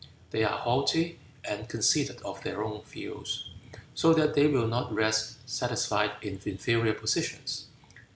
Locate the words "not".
4.65-4.91